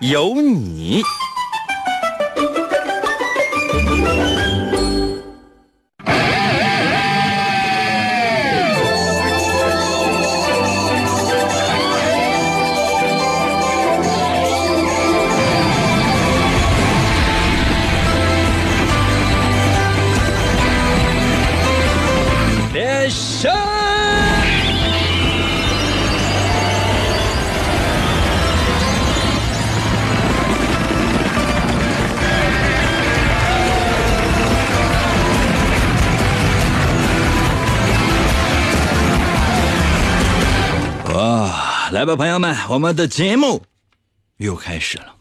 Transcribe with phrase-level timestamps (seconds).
[0.00, 1.02] 有你。
[42.16, 43.62] 朋友们，我们的节目
[44.38, 45.14] 又开始了。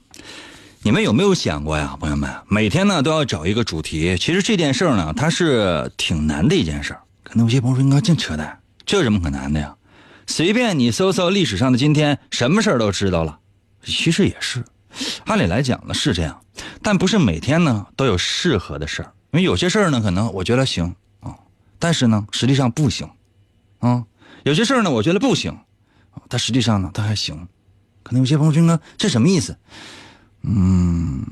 [0.82, 2.30] 你们有没有想过呀，朋友们？
[2.48, 7.02] 每天呢都要找一个主题，其实这件事儿呢，它是挺难的一件事儿。
[7.24, 9.76] 可能有些朋友说：“应该净扯淡，这有什么可难的呀？
[10.26, 13.40] 随便你搜搜历史上的今天，什么事儿都知道了。”
[13.84, 14.64] 其实也是，
[15.26, 16.42] 按理来讲呢是这样，
[16.82, 21.36] 但不是每天呢都有适合的事儿，因为有些事儿呢可能我觉得行啊，
[21.78, 23.10] 但是呢实际上不行，
[23.80, 24.04] 啊，
[24.44, 25.58] 有些事儿呢我觉得不行，
[26.28, 27.48] 但实际上呢他还行。
[28.04, 29.58] 可能有些朋友说：“呢，这什么意思？”
[30.42, 31.26] 嗯，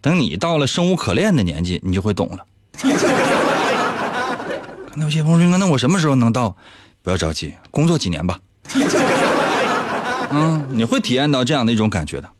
[0.00, 2.46] 等你到了生无可恋的年纪，你就会懂了。
[4.88, 6.56] 可能有些朋友说：“那我什么时候能到？”
[7.02, 8.38] 不要着急，工作几年吧。
[10.30, 12.30] 嗯，你会体验到这样的一种感觉的。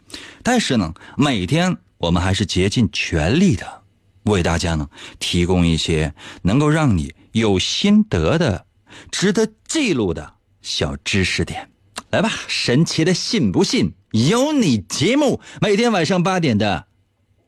[0.44, 3.82] 但是呢，每天我们还是竭尽全力的
[4.22, 8.66] 为大家呢提供一些能够让你有心得的、
[9.10, 11.68] 值得记录的小知识点。
[12.10, 16.86] 来吧，神奇的信不信由你节目，每天晚上八点的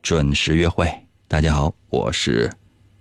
[0.01, 0.91] 准时约会。
[1.27, 2.51] 大家好，我是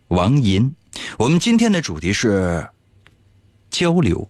[0.09, 0.75] 王银。
[1.19, 2.69] 我们今天的主题是
[3.71, 4.29] 交流，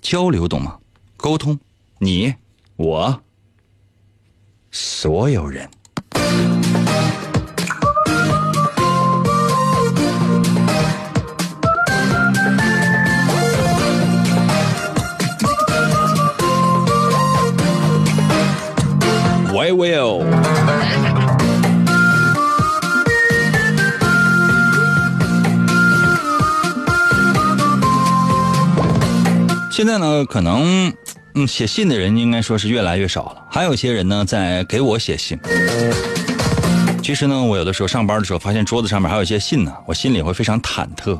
[0.00, 0.78] 交流懂吗？
[1.16, 1.58] 沟通，
[1.98, 2.34] 你
[2.76, 3.22] 我
[4.70, 5.68] 所有人。
[19.64, 20.20] We will。
[29.70, 30.92] 现在呢，可能
[31.34, 33.42] 嗯，写信的人应该说是越来越少了。
[33.50, 35.38] 还有一些人呢，在给我写信。
[37.02, 41.18] 其实呢，我有的时候上班的时候，发现桌子上面还有一些信呢，我心里会非常忐忑。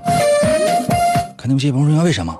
[1.34, 2.38] 可能有些朋友说为什么？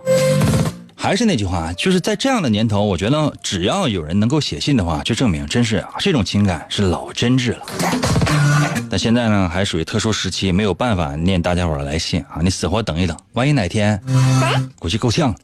[1.04, 7.66] 还是那句话，就是在这样的年头，我觉得只要有人能够写信的话，就证明真是啊，这种情感是老真挚了。
[8.88, 14.00] 但现在呢，还属于特殊时期，没有办法念大家伙来信啊，你死活等一等，万一哪天
[14.78, 15.34] 估计够呛。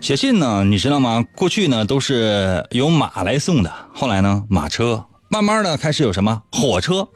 [0.00, 1.24] 写信呢，你知道吗？
[1.34, 7.08] 过去呢都是由马来送的，后来呢马车，慢慢的开始有什么火车。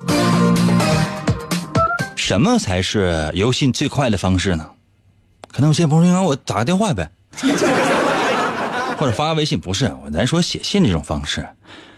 [2.29, 4.69] 什么才是邮信最快的方式呢？
[5.51, 7.11] 可能有些朋友说：“我打个电话呗，
[8.99, 11.49] 或者发个微信。”不是，咱说写信这种方式，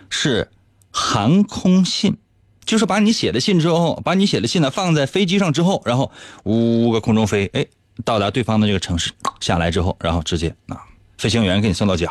[0.09, 0.49] 是
[0.93, 2.17] 航空信，
[2.65, 6.13] 就是把你写的信之后，把你写的信呢放在飞机上之后，然后
[6.45, 7.67] 呜个空中飞，哎，
[8.05, 10.79] 到达对方的这个城市，下来之后，然后直接啊，
[11.19, 12.07] 飞行员给你送到家。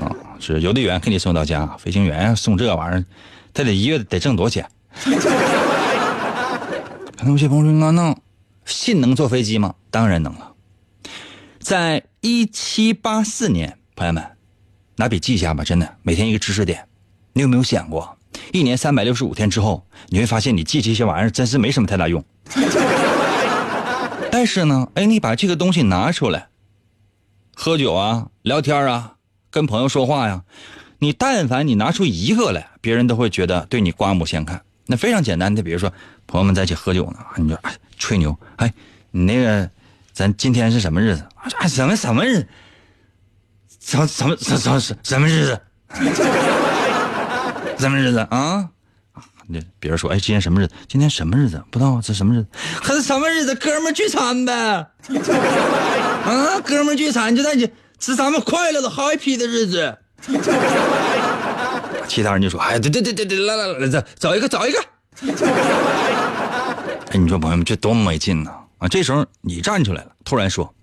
[0.00, 0.10] 啊，
[0.40, 3.04] 是邮递员给你送到家，飞行员送这玩意儿，
[3.52, 4.68] 他得一月得挣多少钱？
[7.16, 8.16] 可能有些朋友说：“那
[8.64, 10.52] 信能坐飞机吗？”当然能了。
[11.60, 14.22] 在一七八四年，朋友们，
[14.96, 16.86] 拿笔记一下吧，真的，每天一个知识点。
[17.32, 18.18] 你有没有想过，
[18.52, 22.24] 一年三百六十五天之后，你会发现你记这些玩意儿真是没什么太大用。
[24.30, 26.48] 但是呢，哎，你把这个东西拿出来，
[27.54, 29.14] 喝酒啊，聊天啊，
[29.50, 30.42] 跟朋友说话呀，
[30.98, 34.62] 你但凡你拿出一个来，别人都会觉得对你刮目相看。
[34.86, 35.92] 那非常简单的，比如说
[36.26, 38.72] 朋友们在一起喝酒呢，你就哎吹牛，哎，
[39.10, 39.70] 你那个
[40.12, 41.26] 咱今天是什么日子？
[41.36, 42.46] 啊，什么什么日？
[43.80, 45.60] 什什么什什什什么日子？
[47.78, 48.68] 什么日子啊？
[49.46, 50.72] 那别人说，哎，今天什么日子？
[50.88, 51.62] 今天什么日子？
[51.70, 52.48] 不知道这什么日子？
[52.82, 53.54] 还是什么日子？
[53.54, 54.52] 哥们聚餐呗。
[54.52, 54.88] 啊，
[56.64, 57.70] 哥们聚餐就在这
[58.00, 59.98] 是咱们快乐的 happy 的日子。
[62.08, 64.78] 其他人就说：“哎，对对对对对，来来来，找找一个找一个。”
[67.10, 68.50] 哎，你说朋友们这多么没劲呢？
[68.78, 70.74] 啊，这时候你站出来了，突然说：“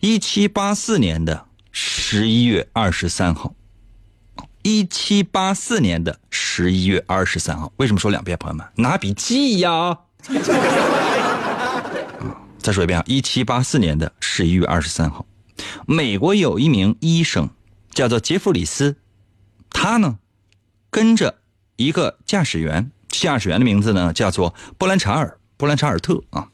[0.00, 3.54] 一七八四年的十一月二十三号。”
[4.62, 8.36] 一七八四年的十一月二十三号，为什么说两遍？
[8.36, 9.96] 朋友们，拿笔记呀！
[12.58, 15.24] 再说一遍啊，一七八四年的十一月二十三号，
[15.86, 17.48] 美国有一名医生
[17.92, 18.96] 叫做杰弗里斯，
[19.70, 20.18] 他呢
[20.90, 21.38] 跟着
[21.76, 26.48] 一个驾驶员，驾驶员的名字呢叫做布兰查尔，布兰查尔特啊，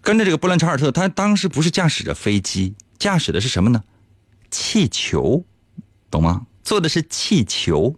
[0.00, 3.82] 跟着这个布兰查尔特，他当时不是驾驶着飞机，驾驶的是什么呢？
[4.50, 5.44] 气球，
[6.10, 6.46] 懂吗？
[6.62, 7.96] 做的是气球，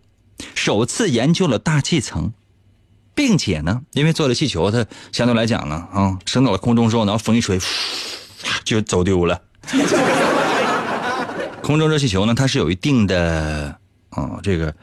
[0.55, 2.33] 首次研究了大气层，
[3.15, 7.61] 并且呢，因为做了气球，它相对来讲呢，啊，升到了空中之后，然后风一吹，
[8.65, 9.41] 就走丢了。
[11.63, 13.79] 空中热气球呢，它是有一定的
[14.11, 14.75] 啊，这个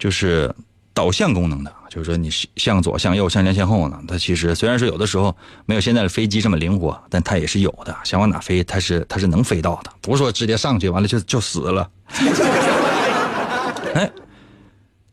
[0.00, 0.52] 就是
[0.92, 5.36] 导向功能的，就是说你向左、向右、向前、向后呢，它其实虽然说有的时候
[5.66, 11.88] 没有现在的飞机这么灵活，但它也是有的，想往哪飞，它是它是能飞到的，不是说直接上去完了就就死了。
[13.94, 14.10] 哎，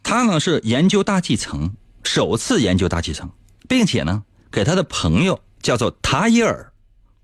[0.02, 1.74] 他呢是研究大气层，
[2.04, 3.30] 首次研究大气层，
[3.68, 6.72] 并且呢给他的朋友叫做塔伊尔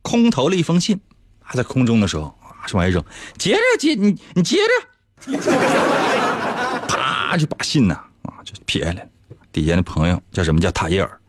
[0.02, 1.00] 空投了一封信，
[1.42, 3.04] 还在空中的时候啊往外扔，
[3.38, 5.40] 接着接你你接着，
[6.88, 7.94] 啪 就把信呐
[8.24, 9.08] 啊就撇下来，
[9.52, 11.20] 底下的朋友叫什么叫塔耶尔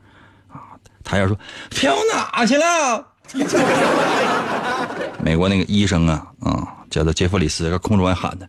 [0.48, 0.60] 啊？
[1.02, 1.38] 塔耶尔说
[1.70, 3.06] 飘哪去了？
[5.22, 8.48] 美国那个医生啊啊叫做杰弗里斯在空中还喊的。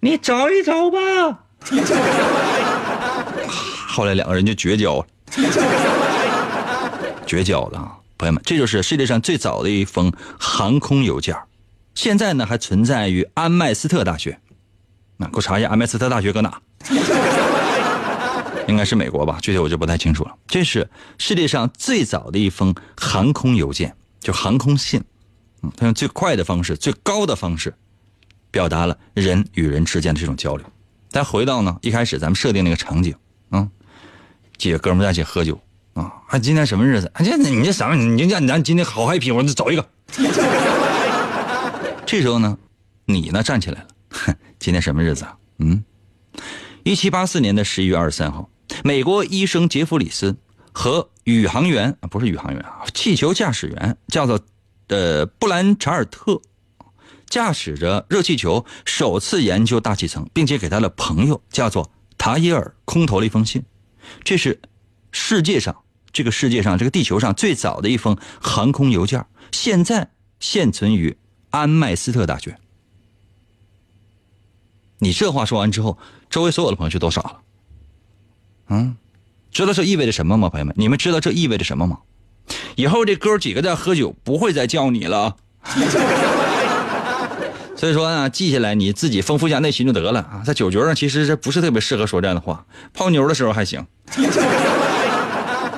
[0.00, 0.98] 你找一找吧。
[3.88, 5.06] 后来两个人就绝交了，
[7.26, 7.98] 绝交了。
[8.18, 11.36] 朋友们，这就是世界上最早的一封航空邮件，
[11.94, 14.38] 现在呢还存在于安麦斯特大学。
[15.16, 16.60] 那给我查一下，安麦斯特大学搁哪？
[18.66, 20.34] 应该是美国吧，具体我就不太清楚了。
[20.46, 20.88] 这是
[21.18, 25.02] 世界上最早的一封航空邮件，就航空信。
[25.62, 27.74] 嗯，他用最快的方式，最高的方式。
[28.50, 30.64] 表达了人与人之间的这种交流。
[31.08, 33.12] 再回到呢，一开始咱们设定那个场景，
[33.50, 33.68] 嗯，
[34.56, 35.60] 几个哥们在一起喝酒
[35.94, 37.10] 啊，啊，今天什么日子？
[37.14, 37.96] 啊，这你这什么？
[37.96, 39.84] 你这咱今天好 happy，我走一个。
[42.06, 42.56] 这时候呢，
[43.06, 45.36] 你呢站起来了，哼，今天什么日子啊？
[45.58, 45.82] 嗯，
[46.84, 48.50] 一七八四年的十一月二十三号，
[48.84, 50.36] 美国医生杰弗里斯
[50.70, 54.38] 和宇航员啊，不是宇航员啊，气球驾驶员叫做
[54.88, 56.42] 呃布兰查尔特。
[57.26, 63.64] 驾驶着热气球首次研究大气层，并且给他的朋友叫做塔伊尔空投了一封信。
[64.22, 64.60] 这是
[65.10, 65.74] 世界上
[66.12, 71.16] 这个世界上这个地球上最早的一封航空邮件，现在现存于
[71.48, 72.58] 安麦斯特大学。
[74.98, 75.98] 你这话说完之后，
[76.34, 77.36] 周围所有的朋友就都傻了。
[78.70, 78.96] 嗯，
[79.52, 80.74] 知道这意味着什么吗，朋友们？
[80.76, 81.98] 你们知道这意味着什么吗？
[82.74, 85.36] 以后这哥几个在喝酒，不会再叫你了。
[87.76, 90.42] 所以说呢，记下来你自己丰富一下内心就得了啊。
[90.44, 92.66] 在酒局上，其实这不是特别适合说这样的话。
[92.92, 93.86] 泡妞的时候还行，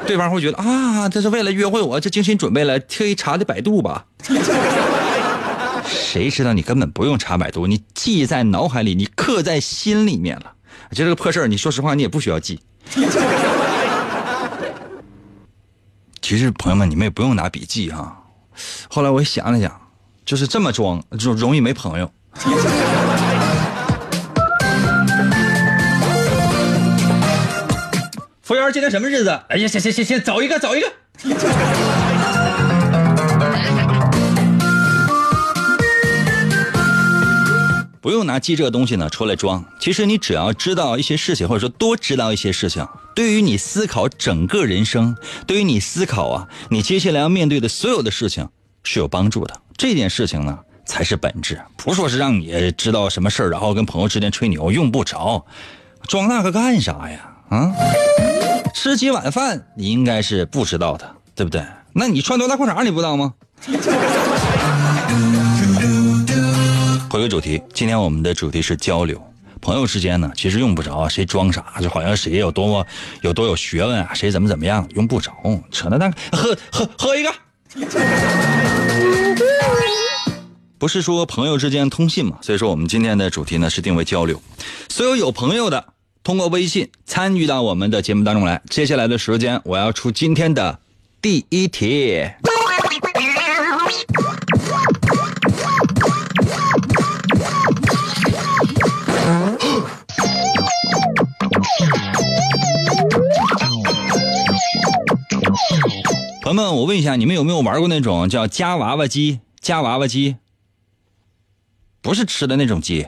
[0.07, 4.07] 对方会觉得啊，这是为了约会我，这精心准备了，特意查的百度吧？
[5.87, 10.55] 谁知道你根本不用查百度，你记在脑海里，你刻在心里面了。
[10.91, 12.61] 就这个破事儿，你说实话，你也不需要记。
[16.21, 18.25] 其实朋友们，你们也不用拿笔记哈。
[18.89, 19.81] 后来我想了想。
[20.27, 22.13] 就是这么装，就容易没朋友。
[28.43, 29.31] 服务员，今天什么日子？
[29.49, 30.93] 哎呀，行行行行，走一个，走一个。
[38.07, 39.65] 不用拿记这个东西呢出来装。
[39.81, 42.87] 其实你只要知道一些事情，或者说多知道一些事情，
[43.17, 48.49] 对于你思考整个人生，对于你思考啊，你接下来要面对的所有的事情
[48.85, 49.61] 是有帮助的。
[49.77, 55.45] 这件事情呢，才是本质，不说是让你知道什么事儿，然后跟朋友之间吹牛，用不着，
[56.07, 57.29] 装那个干啥呀？
[57.49, 57.73] 啊，
[58.73, 61.61] 吃几碗饭你应该是不知道的，对不对？
[61.93, 63.35] 那你穿多大裤衩你不知道吗？
[67.17, 69.19] 回归主题，今天我们的主题是交流，
[69.63, 72.87] 朋友之间呢，其实用不着谁装啥，就好像谁有多么
[73.23, 75.33] 有多有学问啊，谁怎么怎么样，用不着，
[75.73, 77.33] 扯那蛋，喝喝喝一个。
[80.77, 82.37] 不是说朋友之间通信嘛？
[82.43, 84.43] 所以说我们今天的主题呢是定为交流。
[84.91, 85.87] 所有有朋友的，
[86.23, 88.61] 通过微信参与到我们的节目当中来。
[88.69, 90.79] 接下来的时间，我要出今天的
[91.23, 92.27] 第一题。
[106.57, 109.41] 们，我问一下，你们有没有玩过那种叫夹娃娃机？
[109.61, 110.37] 夹娃娃机，
[112.01, 113.07] 不是吃的那种鸡，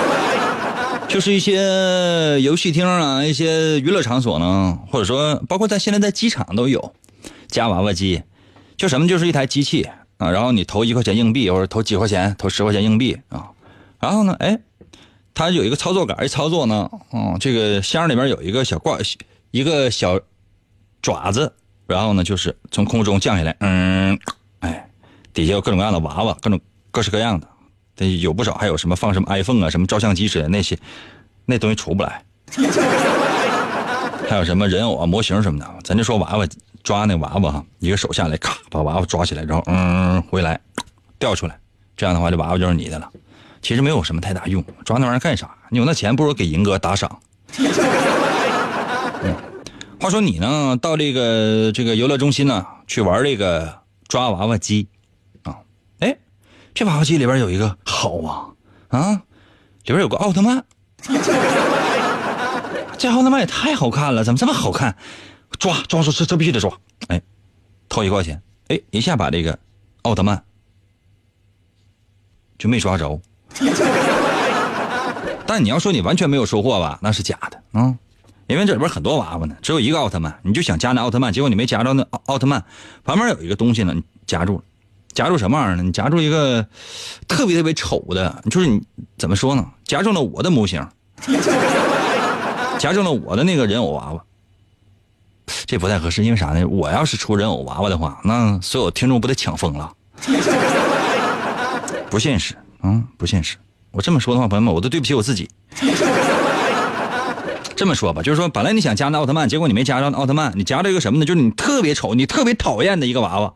[1.08, 6.94] 就是一些游戏厅啊，一些娱乐场所呢，或者说包括在现在在机场都有。
[7.48, 8.22] 夹娃娃机，
[8.76, 9.82] 就什么就是一台机器
[10.18, 13.50] 啊，然后你投一块钱硬币或者投几块钱，投十块钱硬币啊，
[13.98, 14.58] 然后呢，哎，
[15.32, 18.98] 它有一个操作杆，一操作呢，嗯，这个箱里边有一个小挂
[19.50, 20.18] 一个小
[21.02, 21.54] 爪子，
[21.92, 24.18] 然后呢就是从空中降下来，嗯，
[24.60, 24.88] 哎。
[25.34, 27.48] 底下有各种各样的娃娃，各种各式各样的，
[27.96, 30.78] 这有不少，还有什么放什么 iPhone 啊，什么照相机似的那些，
[31.46, 32.22] 那东西出不来。
[34.28, 36.46] 还有什么人偶啊、模型什么的，咱就说娃娃
[36.82, 40.60] 抓那娃娃哈，一个手下来，咔把娃娃抓起来，然后嗯回来
[41.18, 41.58] 掉出来，
[41.96, 43.08] 这样的话这娃娃就是你的了。
[43.62, 45.50] 其实没有什么太大用，抓那玩意儿干啥？
[45.70, 47.18] 你有那钱不如给银哥打赏。
[49.22, 49.34] 嗯，
[50.02, 54.88] 话说你呢，到这个这个游乐中心呢，去玩这个抓娃娃机。
[55.44, 55.58] 啊，
[56.00, 56.18] 哎
[56.74, 58.48] 这娃娃机里边有一个好啊
[58.88, 59.22] 啊，
[59.84, 60.64] 里边有个奥特曼，
[62.98, 64.96] 这奥特曼也太好看了，怎么这么好看？
[65.60, 66.76] 抓抓住这这必须得抓！
[67.06, 67.22] 哎，
[67.88, 69.56] 掏一块钱，哎，一下把这个
[70.02, 70.42] 奥特曼
[72.58, 73.20] 就没抓着。
[75.46, 77.94] 但你要说你完全没有收获吧，那是假的啊，
[78.52, 82.62] 因为这里边很多娃娃呢，只有一个奥特曼，你就想夹那奥特曼，结果你没夹着那奥奥特曼，
[83.02, 84.62] 旁边有一个东西呢，你夹住了。
[85.14, 85.82] 夹住什么玩意儿呢？
[85.82, 86.66] 你夹住一个
[87.28, 88.82] 特别特别丑的，就是你
[89.18, 89.66] 怎么说呢？
[89.84, 90.86] 夹住了我的模型，
[92.78, 94.24] 夹住了我的那个人偶娃娃，
[95.66, 96.66] 这不太合适，因为啥呢？
[96.66, 99.92] 我要是出人偶娃娃的话，那所有听众不得抢疯了？
[102.08, 103.56] 不现实，嗯，不现实。
[103.90, 105.48] 我这么说的话，朋友们，我都对不起我自己。
[107.74, 111.24] 这么说吧，就是说，本来你想夹那奥特曼，结果你没夹上奥特曼，你夹着一个什么呢？
[111.24, 113.54] 就是你特别丑、你特别讨厌的一个娃娃。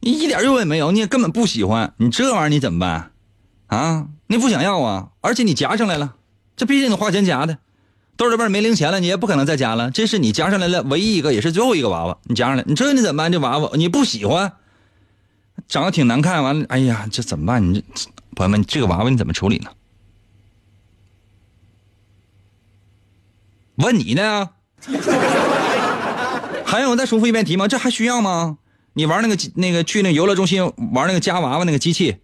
[0.00, 3.12] 你一点用也没有，你也根本不喜欢，你这玩意儿你怎么办？
[3.68, 5.08] 啊，你不想要啊？
[5.20, 6.14] 而且你夹上来了，
[6.56, 7.58] 这毕竟你花钱夹的，
[8.16, 9.90] 兜里边没零钱了，你也不可能再夹了。
[9.90, 13.32] 这是你夹上来了唯一一个，也是最后一个娃娃，你夹上来，你这你怎么办？
[13.32, 14.52] 这娃娃你不喜欢，
[15.68, 17.72] 长得挺难看，完了，哎呀，这怎么办？
[17.72, 19.70] 你这朋友们，这个娃娃你怎么处理呢？
[23.76, 24.50] 问你呢？
[26.64, 27.68] 还用我再重复一遍题吗？
[27.68, 28.58] 这还需要吗？
[28.94, 30.62] 你玩那个那个去那游乐中心
[30.92, 32.16] 玩那个夹娃娃那个机器，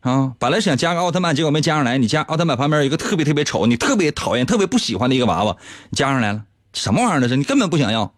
[0.00, 1.98] 啊，本来想加个奥特曼，结果没加上来。
[1.98, 5.56] 你加奥特曼旁边有一个特别特别丑、你特别讨厌、特别不喜欢的一个娃娃，
[5.92, 7.36] 加上来了，什么玩意儿这是？
[7.36, 8.12] 你根本不想要。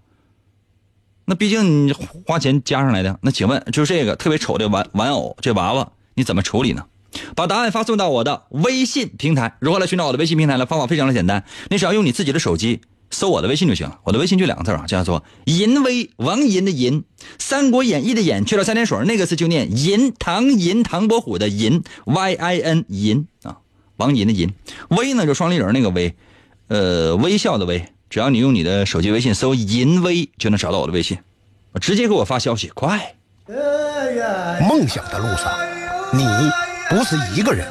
[1.25, 1.93] 那毕竟你
[2.25, 3.19] 花钱加上来的。
[3.23, 6.85] 那请问，就是这个特别丑的玩玩偶这娃娃，你怎么处理呢？
[7.35, 9.57] 把答案发送到我的微信平台。
[9.61, 10.67] 如何来寻找我的微信平台呢？
[10.67, 12.81] 方法非常的简单，你只要用你自己的手机。
[13.09, 17.03] 搜我的微信就行了，我的微信就两个字啊，叫做“银威”，王银的银，
[17.39, 23.59] 《三国演义》的演，去了三点水那个字就念“银”，唐银，唐伯虎的银，Y I N 银啊，
[23.97, 24.53] 王银的银，
[24.89, 26.17] 威呢就双立人那个威，
[26.67, 31.17] 呃，微笑的微，只要你用你的手机微信搜“银威”，就能找到我的微信，
[31.81, 33.15] 直接给我发消息，快。
[34.69, 35.57] 梦想的路上，
[36.13, 36.25] 你
[36.89, 37.67] 不是一个人，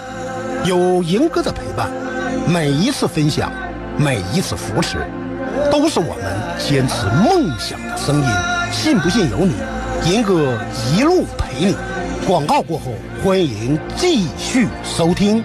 [0.65, 1.89] 有银哥的陪伴，
[2.47, 3.49] 每一次分享，
[3.97, 4.97] 每一次扶持。
[5.71, 6.23] 都是我们
[6.59, 8.27] 坚持梦想的声音，
[8.73, 9.55] 信不信由你。
[10.05, 10.57] 银哥
[10.91, 11.75] 一路陪你。
[12.27, 12.91] 广告过后，
[13.23, 15.41] 欢迎继续收听。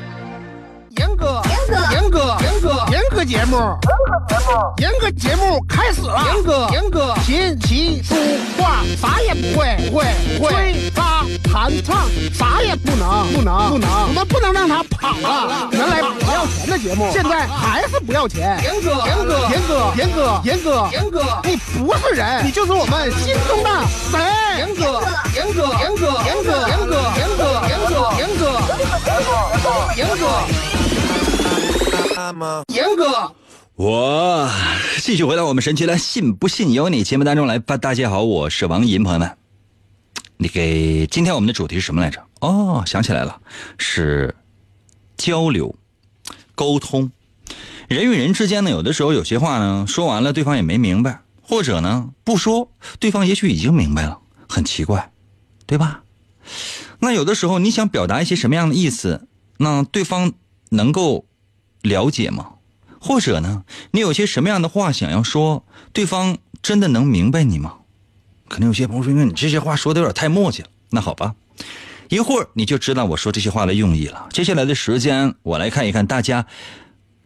[0.96, 3.56] 严哥，严哥，严哥，严哥，严哥节目，
[4.78, 6.24] 严哥节目开始了。
[6.34, 8.14] 严哥，严哥，琴棋书
[8.58, 10.04] 画啥也不会，会
[10.40, 11.09] 会吹拉
[11.52, 15.68] 弹唱啥也不能，不能不能，我们不能让他跑了。
[15.72, 18.58] 原来不要钱的节目，现在还是不要钱。
[18.62, 23.70] 严哥，严哥，严哥，严哥，严哥，严哥，你不是人，你就是我们心中的
[24.10, 24.20] 神。
[24.58, 25.02] 严哥，
[25.34, 28.46] 严哥，严哥，严哥，严哥，严哥，严哥，严哥，
[29.96, 30.24] 严哥。
[32.68, 33.32] 严哥，
[33.74, 34.48] 我
[35.02, 37.76] 继续回到我们神奇的“信不信由你”节目当中来吧。
[37.76, 39.36] 大家好，我是王银，朋友们，
[40.42, 42.26] 你给今天我们的主题是什么来着？
[42.40, 43.42] 哦，想起来了，
[43.76, 44.34] 是
[45.18, 45.76] 交流、
[46.54, 47.12] 沟通。
[47.88, 54.18] 人与人之间呢，有的时候有些话呢，说完了对方也没明白，或者呢不说，对方也许已经明白了，
[54.48, 55.12] 很奇怪，
[55.66, 56.04] 对吧？
[57.00, 59.28] 那有的时候你想表达一些什么样的意思，
[59.58, 60.32] 那对方
[60.70, 61.26] 能够。
[61.82, 62.56] 了解吗？
[63.00, 63.64] 或者呢？
[63.92, 67.78] 你有些什么样的话想要说，对方真的能明白你吗？
[68.50, 71.36] 可能有些朋友说：“你这些话说的有点太磨叽了。”那好吧，
[72.08, 74.26] 一会儿你就知道我说这些话的用意了。
[74.32, 76.44] 接下来的时间，我来看一看大家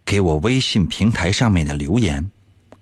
[0.04, 2.30] 给我微信平台上面的留言。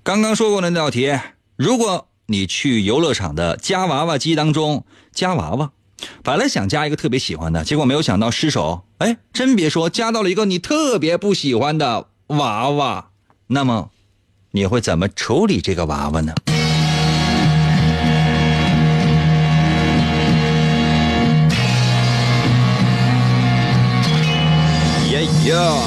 [0.03, 1.17] 刚刚说过的那道题，
[1.55, 5.71] 如果你去游乐场的夹娃娃机当中夹娃娃。
[6.25, 8.83] 本来想夹一个特别喜欢的，结果没有想到失手。
[8.99, 13.11] 哎，真别说，夹到了一个你特别不喜欢的娃娃。
[13.47, 13.91] 那么，
[14.51, 16.35] 你会怎么处理这个娃娃呢？
[25.45, 25.83] 哟！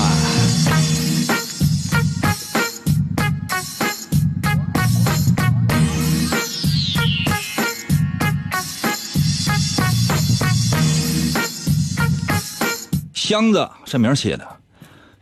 [13.14, 14.46] 箱子，这名写的。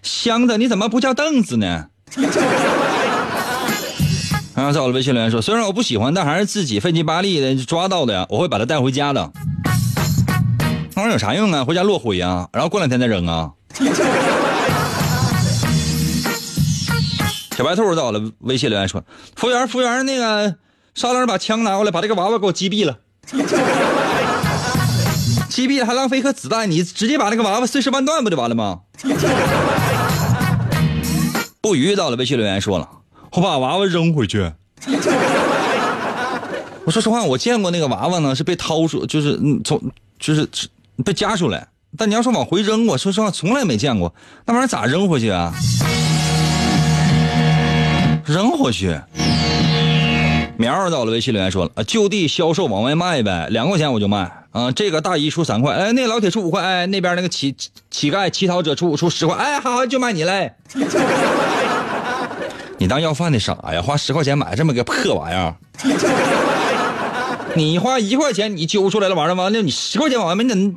[0.01, 1.85] 箱子，你怎么不叫凳子呢？
[4.55, 8.25] 啊，在我的微信留言说，虽然我不喜欢，但还是自己费劲巴力的抓到的呀。
[8.29, 9.31] 我会把它带回家的。
[10.95, 11.63] 那玩意有啥用啊？
[11.63, 13.51] 回家落灰啊，然后过两天再扔啊。
[17.55, 19.03] 小白兔在我的微信留言说，
[19.35, 20.55] 服务员，服务员，那个
[20.95, 22.97] 稍等，把枪拿过来，把这个娃娃给我击毙了。
[25.49, 28.79] 击毙了还浪费一颗子弹，你直接把那个娃娃碎尸万段不就完了吗？
[31.61, 32.89] 不鱼到了，微信留言说了，
[33.33, 34.51] 我把娃娃扔回去。
[36.85, 39.79] 我说实话，我见过那个娃娃呢，是被掏出，就是从
[40.19, 40.49] 就是
[41.05, 41.67] 被夹出来。
[41.95, 44.11] 但你要说往回扔，我说实话从来没见过，
[44.45, 45.53] 那玩意儿咋扔回去啊？
[48.25, 48.97] 扔回去。
[50.57, 54.31] 苗儿到了，微信留言说了，就地销售往外卖呗，两块钱我就卖。
[54.51, 57.55] 啊，这个大姨出三块，哎，那个老铁出五块，哎，那边那个乞
[57.89, 60.53] 乞丐乞讨者出出十块，哎，好，就卖你嘞。
[62.77, 63.81] 你当要饭的傻呀？
[63.81, 65.55] 花十块钱买这么个破玩意儿？
[67.55, 70.75] 你花一块钱你揪出来了玩意儿完了，你十块钱往外卖，你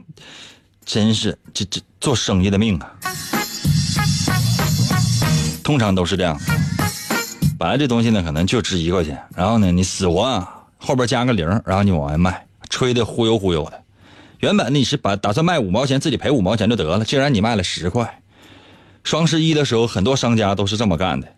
[0.86, 2.94] 真是这这做生意的命啊！
[5.62, 6.40] 通常都是这样，
[7.58, 12.46] 本来这东西呢可能就值一块钱，然后呢你死活啊后边加个零，然后你往外卖。
[12.68, 13.80] 吹的忽悠忽悠的，
[14.40, 18.20] 原本你是把打算卖五毛钱，自己赔五毛钱就得了，竟然你卖了十块。
[19.04, 21.28] 双十一的时候，很多商家都是这么干的。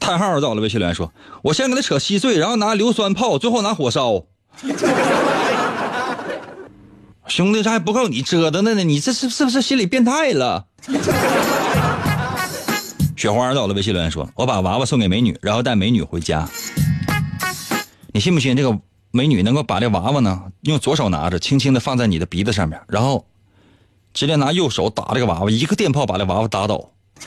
[0.00, 1.12] 叹号到了，微信留言说
[1.44, 4.24] ：“我先给他扯稀碎，然后拿硫酸泡，最后拿火烧。”
[7.28, 10.64] 兄弟，这还不够你折腾的呢，你这是是不是心理变态了？
[13.20, 16.48] 雪花到了，微信留言说：“我把娃娃送给美女，然后带美女回家。
[18.14, 18.74] 你信不信这个
[19.10, 23.26] 美女能够把这娃娃呢，用左手拿着，轻轻的放在你的鼻子上面，然后
[24.14, 26.82] 直接拿右手打这个娃娃，一个电炮把这娃娃打倒。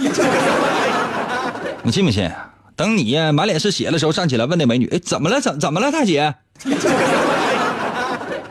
[1.84, 2.28] 你信不信？
[2.76, 5.40] 等你满脸是血的时候，站起来问那美女：哎，怎么了？
[5.40, 6.34] 怎怎么了，大姐？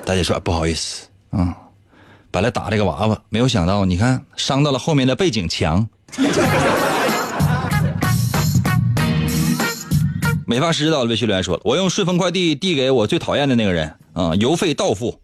[0.07, 1.52] 大姐说：不好意思，嗯，
[2.31, 5.85] 本来打这个娃娃，没有想到，你看伤到了后面的背景墙。”
[10.52, 15.18] 美发师到了，微信留言说了：“我用顺丰快递递给我最讨厌的那个人，啊，邮费到付。”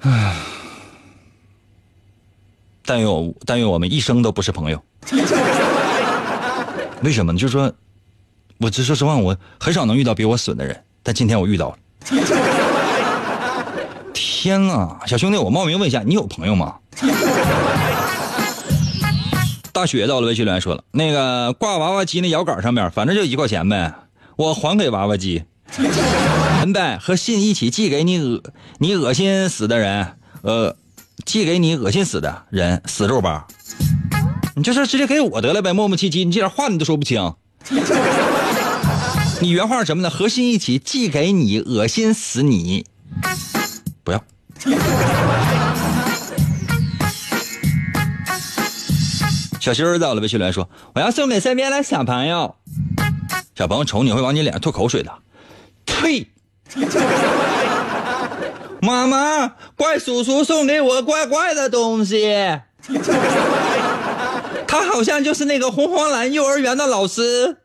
[0.00, 0.36] 唉，
[2.84, 4.78] 但愿我但愿我们一生都不是朋友。
[7.00, 7.38] 为什么呢？
[7.38, 7.72] 就是说，
[8.58, 11.78] 我这说实话，我很少能遇到比我损的人，但今天我遇到了。
[14.12, 16.74] 天啊，小兄弟，我冒名问一下，你有朋友吗？
[19.74, 23.92] 大雪到了，微信留言说了，那个挂娃娃机那摇杆上面，反正就一块钱呗，
[24.36, 25.42] 我还给娃娃机，
[26.60, 28.40] 人 呗，和信一起寄给你恶
[28.78, 30.76] 你恶心死的人，呃，
[31.24, 33.48] 寄给你恶心死的人，死肉吧，
[34.54, 37.34] 你就是直接给我得了呗，磨磨唧唧，你这点话你都说不清，
[39.42, 40.08] 你原话是什么呢？
[40.08, 42.86] 和信一起寄给你，恶心死你，
[44.04, 44.22] 不要。
[49.64, 52.56] 小心儿到了，微信来说：“我要送给身边的小朋友，
[53.56, 55.10] 小朋友瞅你会往你脸上吐口水的。”
[55.86, 56.28] 呸！
[58.82, 62.60] 妈妈，怪叔叔送给我怪怪的东西，
[64.68, 67.56] 他好像就是那个红黄蓝幼儿园的老师。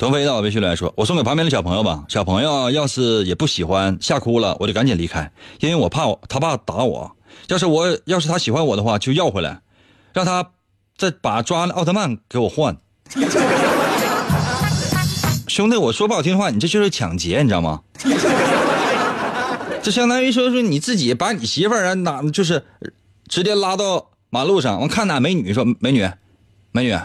[0.00, 2.06] 腾飞到微信来说：“我送给旁边的小朋友吧。
[2.08, 7.14] 小朋友要是也不喜欢，吓哭了，我就赶紧离开，因为我怕我他爸打我。
[7.48, 9.60] 要是我要是他喜欢我的话，就要回来，
[10.14, 10.52] 让他
[10.96, 12.78] 再把抓奥特曼给我换。
[15.46, 17.82] 兄弟，我说不好听的话，你这就是抢劫，你知道吗？
[19.82, 22.64] 这相当于说说你自己把你媳妇儿哪就是
[23.28, 26.08] 直接拉到马路上，我看哪美女说美女，
[26.72, 26.98] 美女，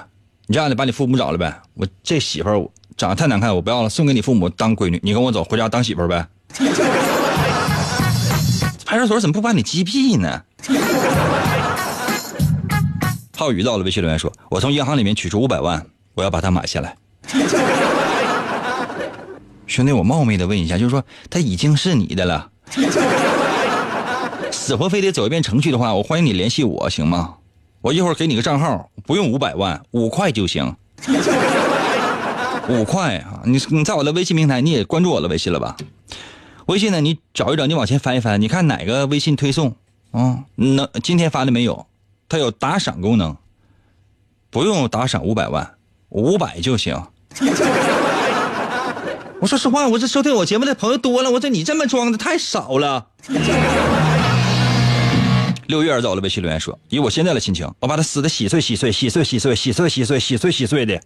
[0.48, 2.66] 你这样的把你父母找来呗，我这媳妇儿。”
[2.98, 5.00] 长得太难看，我不要了，送给你父母当闺女。
[5.04, 6.28] 你跟我走，回家当媳妇呗。
[8.86, 10.42] 派出所怎么不把你击毙呢？
[13.36, 16.96] 浩宇到了，微信留言说：“我从银行里面取出五百万，我要把它买下来。
[19.68, 22.50] ”兄弟，我冒昧的问一下，就是说他已经是你的了，
[24.52, 27.34] 死活非得走一遍程序的话，我欢迎你联系我，行吗？
[27.82, 30.74] 我一会儿给你个账号，不用五百万，五块就行。
[32.68, 33.42] 五块啊！
[33.46, 35.78] 你你在我的微信平台，你也关注我的微信了吧？
[36.66, 37.00] 微信呢？
[37.00, 39.76] 你找一找，你往前翻一翻，你看哪个微信推送
[40.12, 40.46] 啊？
[40.56, 41.86] 那今天发的没有？
[42.28, 43.38] 它有打赏功能，
[44.50, 45.76] 不用打赏五百万，
[46.10, 47.00] 五百就行。
[49.42, 53.08] 我说实话，我这收听我节目的朋友多了，我这你这么装的太少了。
[55.68, 61.00] 六月儿走了，微信留言说：“以我现在的心情，我把它撕的稀碎稀碎稀碎稀碎稀碎稀碎稀碎稀碎的。”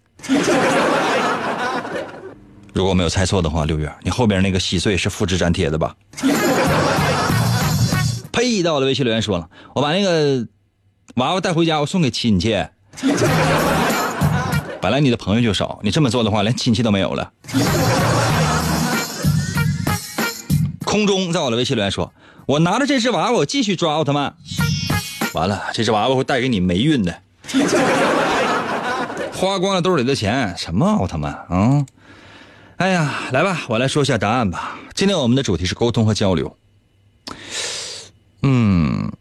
[2.73, 5.95] 如果我没有猜错的话，六月，你后边那个稀碎是复制粘贴的吧？
[8.31, 8.63] 呸！
[8.63, 10.47] 到我的微信留言说了，我把那个
[11.15, 12.55] 娃娃带回家，我送给亲戚。
[14.81, 17.31] 本来你的朋友就少，你这么做的话，连亲戚都没有了。
[20.85, 22.13] 空中在我的微信留言说，
[22.45, 24.33] 我拿着这只娃娃，我继续抓奥特曼。
[25.33, 27.21] 完了，这只娃娃会带给你霉运的。
[29.33, 31.85] 花光了兜里的钱，什么奥特曼啊？
[32.79, 34.79] 哎呀，来吧，我来说一下答案吧。
[34.93, 36.57] 今天我们的主题是沟通和交流。
[38.41, 39.11] 嗯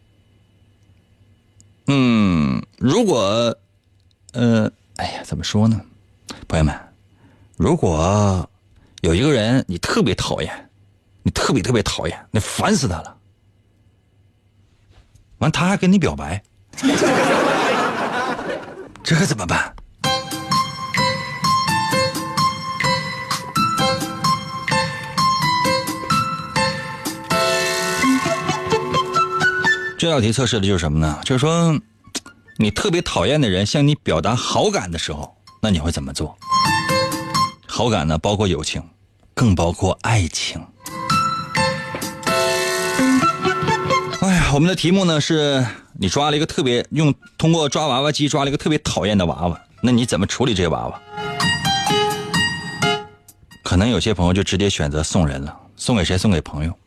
[1.87, 3.53] 嗯，如果
[4.31, 5.81] 呃，哎呀，怎么说呢？
[6.47, 6.73] 朋友们，
[7.57, 8.49] 如果
[9.01, 10.69] 有一个人你特别讨厌，
[11.23, 13.17] 你特别特别讨厌，你烦死他了，
[15.39, 16.41] 完他还跟你表白，
[19.03, 19.75] 这可怎么办？
[29.99, 31.19] 这道题测试的就是什么呢？
[31.25, 31.77] 就是说，
[32.55, 36.37] 你特别讨厌的人向你表达好感的时候，那你会怎么做？
[37.67, 38.81] 好感呢，包括友情，
[39.33, 40.65] 更包括爱情。
[44.21, 45.65] 哎呀，我们的题目呢是
[45.99, 51.01] 你抓了一个特别用通过抓娃娃机抓了一个特别讨厌的娃娃，那你怎么处理这个娃娃？
[53.65, 56.17] 可能有些朋友就直接选择送人了，送给谁？
[56.17, 56.78] 送给朋友。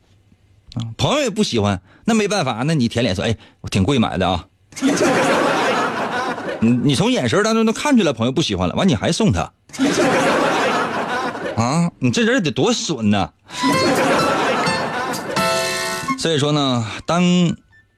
[0.97, 4.47] 朋友也不喜欢，那没办法，那你舔脸说，哎，我挺贵买的啊。
[6.61, 9.53] 你你从眼神当中都看出来朋友不喜欢了，完你还送他，
[11.57, 13.31] 啊，你这人得多损呐！
[16.19, 17.23] 所以说呢，当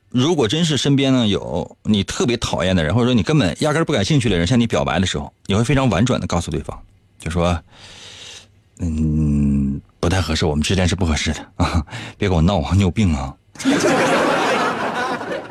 [0.09, 6.77] 如果真是身边呢有你特别讨厌的人，或者说你根本压根不感兴趣的人向你表白的时候，你会非常婉转的告诉对方，
[7.19, 7.61] 就说，
[8.81, 9.81] 嗯。
[10.05, 11.83] 不太合适，我们之间是不合适的啊！
[12.19, 13.35] 别跟我闹啊，你有病啊！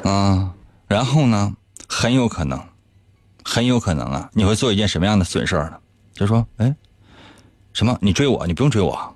[0.04, 0.52] 啊，
[0.88, 1.52] 然后呢，
[1.90, 2.62] 很有可能，
[3.44, 5.78] 很有可能啊，你会做一件什么样的损事儿呢？
[6.14, 6.72] 就说，哎，
[7.74, 7.98] 什么？
[8.00, 8.46] 你追我？
[8.46, 9.16] 你不用追我，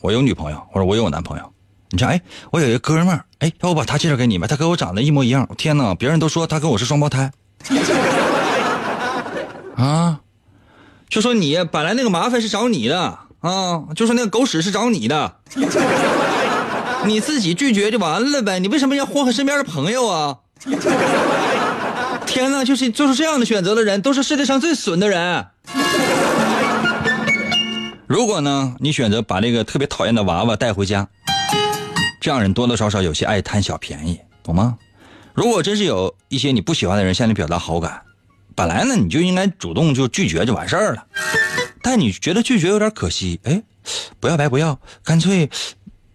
[0.00, 1.52] 我有女朋友，或者我有男朋友。
[1.90, 2.18] 你说，哎，
[2.50, 4.46] 我有一个哥们儿，哎，要不把他介绍给你吧？
[4.46, 5.46] 他跟我长得一模一样。
[5.58, 7.30] 天哪，别人都说他跟我是双胞胎。
[9.76, 10.20] 啊，
[11.10, 13.18] 就说你本来那个麻烦是找你的。
[13.40, 15.36] 啊，就说那个狗屎是找你的，
[17.06, 20.36] 你自己拒绝就完了呗，你为什么要祸害身边的朋友啊？
[22.26, 25.46] 天哪，就是做出这样的选择的人，都是世界上最损的人。
[28.06, 31.08] 如果呢，你选择把那个特别讨厌的娃娃带回家，
[32.20, 34.76] 这样人多多少少有些爱贪小便宜，懂吗？
[35.32, 38.02] 如果真是有一些你不喜欢的人向你表达好感，
[38.54, 41.02] 本来呢，你就应该主动就拒绝就完事儿了。
[41.82, 43.62] 但你觉得拒绝有点可惜，哎，
[44.18, 45.48] 不要白不要，干脆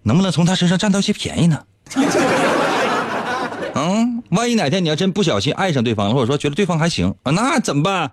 [0.03, 1.65] 能不能从他身上占到些便宜呢？
[3.77, 8.11] 嗯，万一哪天你要真不小心爱上对方了，或者说觉得对方还行啊，那怎么办？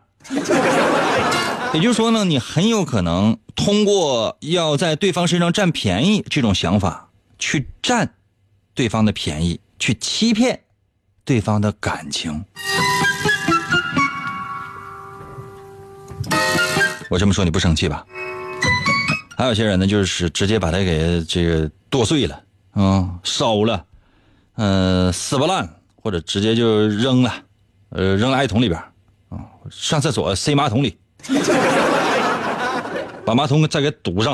[1.73, 8.15] 也就是说呢，你很有可能通过要在对方身上占便宜这种想法，去占
[8.75, 10.61] 对方的便宜，去欺骗
[11.25, 12.45] 对方的感情。
[17.13, 18.07] 我这么说你不生气吧？
[19.37, 22.43] 还有些人呢，就是直接把它给这个剁碎了，
[22.75, 23.85] 嗯，烧了，
[24.57, 27.31] 嗯，撕巴烂，或者直接就扔了，
[27.91, 28.81] 呃，扔垃圾桶里边，
[29.29, 30.97] 啊，上厕所塞马桶里，
[33.27, 34.33] 把马桶再给堵上。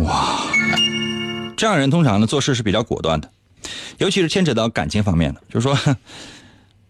[0.00, 0.36] 哇，
[1.56, 3.30] 这样人通常呢做事是比较果断的，
[3.96, 5.96] 尤其是牵扯到感情方面的，就是说，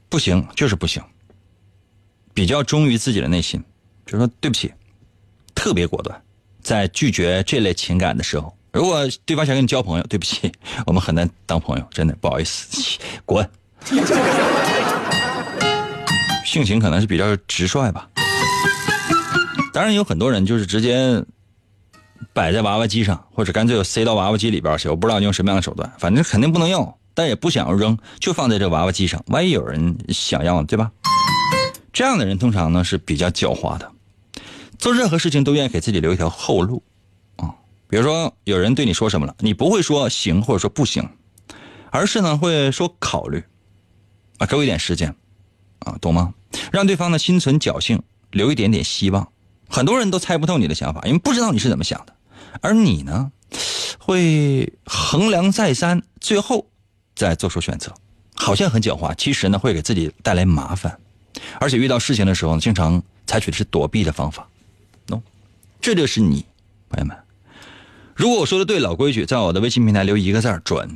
[0.09, 1.01] 不行就是不行。
[2.39, 3.61] 比较忠于自己的内心，
[4.07, 4.73] 就说对不起，
[5.57, 6.23] 特别果断，
[6.63, 10.53] 在拒绝这类情感的时候，如果对方想跟你交朋友，对不起，
[10.87, 12.97] 我们很难当朋友，真的不好意思，
[13.27, 13.45] 滚。
[16.47, 18.09] 性情可能是比较直率吧。
[19.73, 21.21] 当然有很多人就是直接
[22.33, 24.89] 摆在娃娃机上，或者干脆塞到娃娃机里边去。
[24.89, 29.21] 我不知道你用什么样的手段，反正肯定不能要，但也不想要扔，就放在这娃娃机上。
[29.27, 30.89] 万一有人想要，对吧？
[31.99, 33.91] 这样的人通常呢是比较狡猾的，
[34.79, 36.81] 做任何事情都愿意给自己留一条后路
[37.35, 37.53] 啊。
[37.89, 41.09] 比如说有人对你说什么了，你不会说行或者说不行，
[41.91, 43.43] 而是呢会说考虑
[44.39, 45.13] 啊，给我一点时间
[45.81, 46.33] 啊，懂吗？
[46.71, 49.33] 让对方呢心存侥幸，留一点点希望。
[49.69, 52.15] 很多人都猜不透你的想法，因为不知道你是怎么想的，
[52.61, 53.33] 而你呢，
[53.99, 56.71] 会衡量再三，最后
[57.17, 57.93] 再做出选择，
[58.37, 60.97] 好像很狡猾，其实呢会给自己带来麻烦，
[61.61, 64.49] 而且遇到事情的时候呢，经常采取的是躲避的方法。
[65.07, 65.21] 喏，
[65.81, 66.45] 这就是你，
[66.89, 67.17] 朋友们。
[68.15, 70.87] 如果我说的对，老规矩，在我的微信平台留一个字准；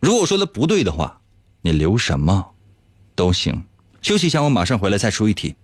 [0.00, 1.20] 如果我说的不对的话，
[1.62, 2.46] 你留什么
[3.14, 3.64] 都行。
[4.00, 5.54] 休息一下，我马上回来再出一题。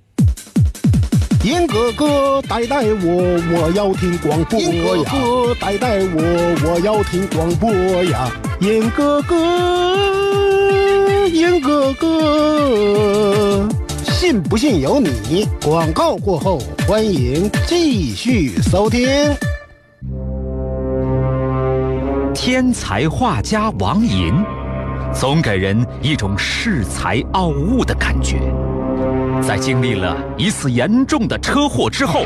[1.42, 5.11] 银哥哥，带带我，我要听广播呀！
[5.11, 6.20] 哥哥，带带我，
[6.64, 7.70] 我要听广播
[8.05, 8.31] 呀！
[8.61, 9.37] 银哥哥，
[11.29, 13.68] 银哥哥，
[14.16, 15.46] 信不信由你。
[15.62, 19.07] 广告过后，欢迎继续收听。
[22.35, 24.42] 天才画家王寅，
[25.12, 28.38] 总给人一种恃才傲物的感觉。
[29.42, 32.24] 在经历了一次严重的车祸之后，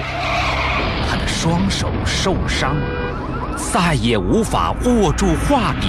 [1.09, 2.77] 他的双手受伤，
[3.57, 5.89] 再也无法握住画笔。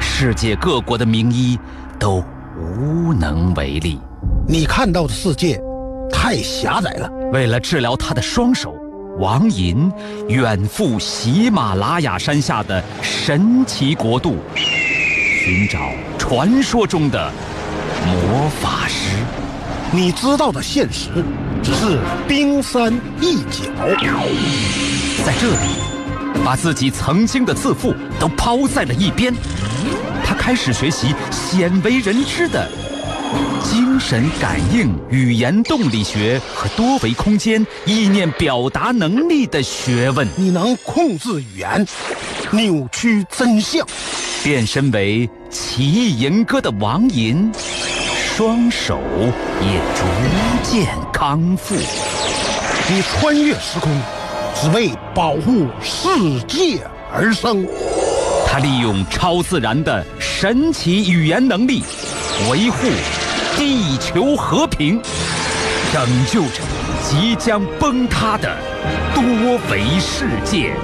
[0.00, 1.58] 世界各国的名医
[1.98, 2.22] 都
[2.56, 3.98] 无能为力。
[4.50, 5.60] 你看到的世界
[6.10, 7.06] 太狭窄了。
[7.32, 8.74] 为了治疗他的双手，
[9.18, 9.92] 王寅
[10.26, 15.78] 远赴喜马拉雅山下的神奇国度，寻找
[16.16, 17.30] 传说中的
[18.06, 19.18] 魔法师。
[19.92, 21.10] 你知道的现实
[21.62, 23.68] 只是冰山一角，
[25.26, 29.30] 在这里，把自己曾经的自负都抛在了一边。
[30.24, 32.66] 他开始学习鲜为人知的
[33.62, 40.26] 精神感应、语言动力学和多维空间意念表达能力的学问。
[40.36, 41.86] 你能控制语言，
[42.50, 43.86] 扭曲真相，
[44.42, 47.50] 变身为奇异银歌的王银。
[48.36, 49.00] 双手
[49.60, 50.04] 也逐
[50.62, 51.74] 渐康复。
[51.74, 53.90] 你穿越时空，
[54.54, 56.08] 只为保护世
[56.46, 56.80] 界
[57.12, 57.66] 而生。
[58.46, 61.82] 他利用超自然的神奇语言能力，
[62.50, 62.86] 维护
[63.58, 65.02] 地球和平，
[65.92, 66.62] 拯救着
[67.02, 68.56] 即将崩塌的
[69.12, 70.76] 多维世界。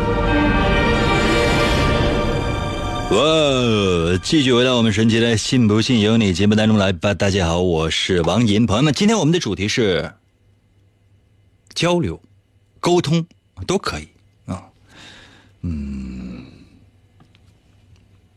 [3.13, 4.19] 哇！
[4.25, 7.15] 继续回到我们神奇的“信不信由你”节目当中来吧。
[7.15, 10.13] 大家好，我是王银，朋友们，今天我们的主题是
[11.75, 12.21] 交流、
[12.81, 13.25] 沟通
[13.69, 14.09] 都可以
[14.47, 14.65] 啊。
[15.63, 16.45] 嗯，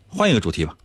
[0.09, 0.77] 换一个主题吧。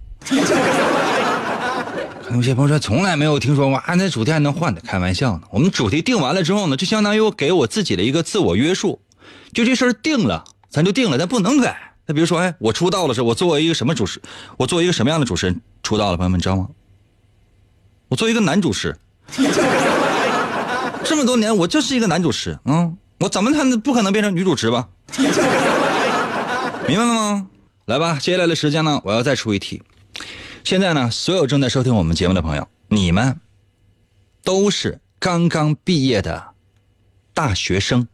[2.34, 4.80] 有些朋友说从来没有听说过，啊，那主题还能换的？
[4.80, 5.42] 开玩笑呢。
[5.50, 9.00] 我们主题定完了之后呢，就相当于我给我自己的一个自我约束，
[9.52, 11.94] 就这事儿定了，咱就定了，咱不能改。
[12.06, 14.20] 那比如说，哎，我出道了是，我作为一个什么主持，
[14.56, 16.16] 我作为一个什么样的主持人出道了？
[16.16, 16.68] 朋友们，知道吗？
[18.08, 18.96] 我作为一个男主持，
[21.04, 24.88] 这么多年我就是一个男主持，嗯，我怎么他不可能变成女主持吧？
[26.88, 27.46] 明白了吗？
[27.86, 29.82] 来吧，接下来的时间呢，我要再出一题。
[30.64, 33.38] 现在呢，所有正在收听我们节目的朋友，你们
[34.42, 36.42] 都是刚刚毕业的
[37.34, 38.06] 大学生。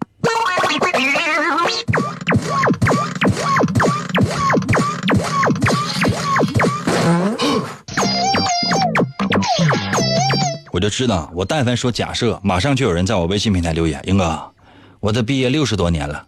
[10.72, 14.00] 我就知道，我但凡说假设，马上就有人在我微信平台留言。
[14.04, 14.52] 英哥，
[15.00, 16.26] 我都毕业六十多年了。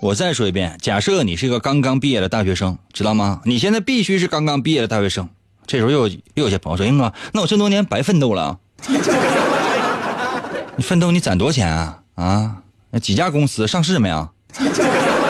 [0.00, 3.42] 我再说一遍，假设你是一个刚刚毕业的大学生，知道吗？
[3.44, 5.28] 你现在必须是刚刚毕业的大学生。
[5.66, 8.58] 这时候又又有些朋友说：“英哥，那我这么多年白奋斗了。
[10.74, 11.98] 你奋斗你攒多少钱啊？
[12.14, 12.56] 啊？
[12.90, 14.16] 那几家公司上市没有？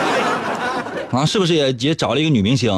[1.11, 1.25] 啊？
[1.27, 2.71] 是不是也也找了一个女明星，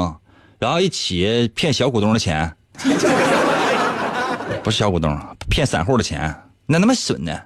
[0.58, 2.52] 然后一起骗小股东的钱？”
[4.64, 5.16] 不是小股东，
[5.48, 7.40] 骗散户的钱，那他妈损呢？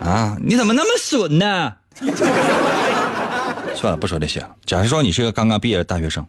[0.00, 1.72] 啊，你怎么那么损呢？
[3.74, 4.56] 算了，不说这些了。
[4.66, 6.26] 假如说你是个刚刚毕业的大学生，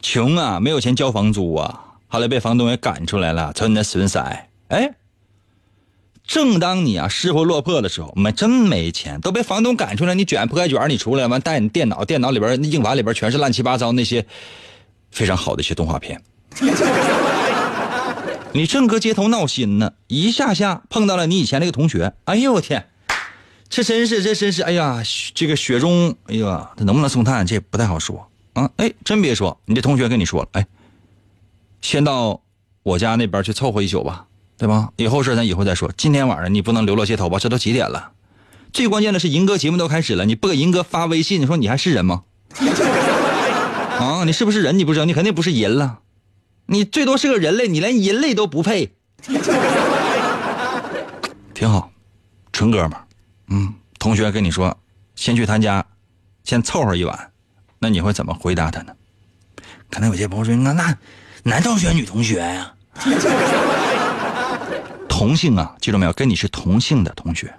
[0.00, 4.24] 穷啊，没有钱交房租啊，后来被房东给赶出来了，瞅你那损色。
[4.68, 4.94] 哎，
[6.26, 14.26] 正当你啊失魂落魄的时候，没真没钱，都被房东赶出来，你卷铺盖卷，你出来完带你电脑，电脑里边硬盘里边全是乱七八糟那些
[15.10, 16.20] 非常好的一些动画片。
[18.52, 22.88] 你正搁街头闹心呢，一下下碰到了你以前那个同学，哎呦我天，
[23.68, 25.02] 这真是这真是，哎呀，
[25.34, 28.70] 这个雪中，哎呀，他能不能送炭，这不太好说啊。
[28.76, 30.66] 哎，真别说，你这同学跟你说了，哎，
[31.80, 32.40] 先到
[32.82, 34.26] 我家那边去凑合一宿吧。
[34.58, 34.88] 对吧？
[34.96, 35.92] 以后事咱以后再说。
[35.98, 37.38] 今天晚上你不能流落街头吧？
[37.38, 38.12] 这都几点了？
[38.72, 42.22] 最关键的是，银哥节目都开始了，你不给银哥发微信，你说你还是人吗？
[44.00, 44.78] 啊，你是不是人？
[44.78, 45.98] 你不知道，你肯定不是人了。
[46.64, 48.94] 你最多是个人类，你连人类都不配。
[51.52, 51.90] 挺好，
[52.50, 52.92] 纯哥们。
[53.48, 54.76] 嗯，同学跟你说，
[55.14, 55.84] 先去他家，
[56.44, 57.30] 先凑合一晚，
[57.78, 58.92] 那你会怎么回答他呢？
[59.90, 60.96] 可能有些朋友说，那那
[61.44, 62.72] 男同学、女同学呀？
[65.08, 66.12] 同性啊，记住没有？
[66.12, 67.54] 跟你是同性的同学，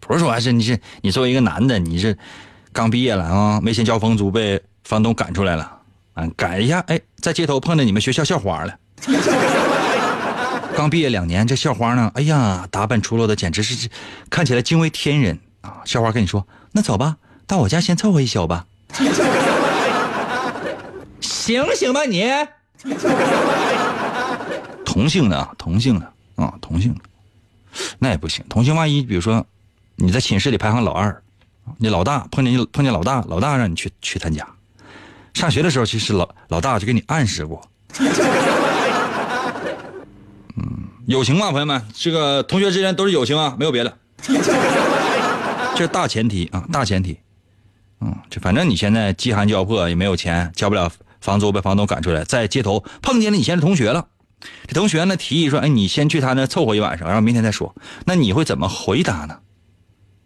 [0.00, 2.16] 不是说还是你是你作为一个男的，你是
[2.72, 5.78] 刚毕业了啊，没钱交房租，被房东赶出来了
[6.14, 8.78] 啊，赶一下，哎，在街头碰见你们学校校花了。
[10.74, 13.88] 刚毕业两年，这校花呢，哎呀，打扮出落的简直是
[14.30, 15.82] 看起来惊为天人啊！
[15.84, 18.66] 校花跟你说：“那走吧，到我家先凑合一宿吧。”
[21.20, 22.30] 醒醒吧你！
[24.84, 26.12] 同性的啊，同性的。
[26.36, 26.96] 啊，同性，
[27.98, 28.44] 那也不行。
[28.48, 29.46] 同性，万一比如说
[29.96, 31.22] 你在寝室里排行老二，
[31.78, 34.44] 你老大碰见碰见老大，老大让你去去他家。
[35.34, 37.62] 上学的时候，其实老老大就给你暗示过。
[41.02, 43.98] 嗯，友情嘛，朋友们，这个同学之间都是友情啊，没有别的。
[45.74, 47.18] 这是大前提啊，大前提。
[48.00, 54.08] 嗯，这反正你现在饥寒交迫，也没有钱，交不了房租，被房东赶出来，在街头碰见了以前的同学了。
[54.66, 57.74] 这同学呢提议说：“哎，你先去他那凑合一晚上，然后明天再说。”
[58.06, 59.38] 那你会怎么回答呢？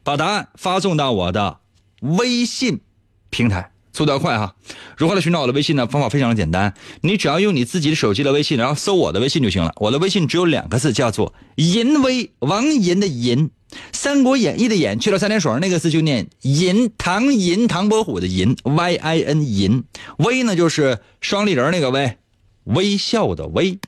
[0.03, 1.59] 把答案发送到我的
[2.01, 2.81] 微信
[3.29, 4.55] 平台，速度要快哈！
[4.99, 5.87] 如何来寻找我的微信呢？
[5.87, 9.73] 方法非常的简单，你只要用你自己的手机的微信，然后搜我的微信就行了。
[9.77, 13.49] 我的微信只有两个字，叫做“淫威”，王淫的淫，
[13.93, 19.85] 《三国演义》的演，去了三点水那个字就念“淫”，唐银，唐伯虎的银，Y I N 淫，
[20.19, 22.19] 威呢就是双立人那个威，
[22.65, 23.79] 微笑的微。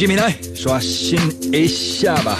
[0.00, 1.20] 微信平台刷新
[1.52, 2.38] 一下吧。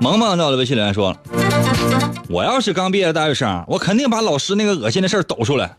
[0.00, 1.16] 萌萌到了微信留言说
[2.28, 5.76] ：“我要是刚毕业的大学生，我肯定把老师那个恶心的事抖出来。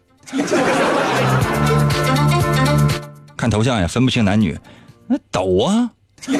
[3.35, 4.57] 看头像也分不清男女，
[5.07, 5.91] 那抖啊！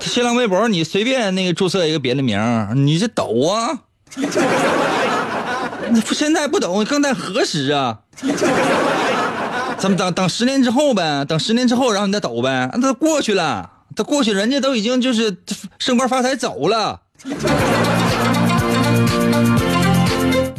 [0.00, 2.40] 新浪微博你随便那个注册一个别的名
[2.74, 3.80] 你这抖啊！
[5.92, 7.98] 那现在不抖，更待何时啊？
[9.78, 15.36] 咱们等等十年之后呗，等十年之后，然后你再抖呗，那都过去了。”他过去，人家都已经就是
[15.78, 17.00] 升官发财走了。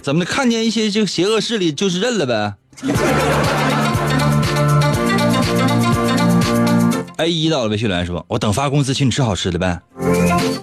[0.04, 0.26] 怎么的？
[0.26, 2.56] 看见一些这个邪恶势力，就是认了呗。
[7.18, 9.80] A 一到了，微信来说：“我等发工资，请你吃好吃的呗。”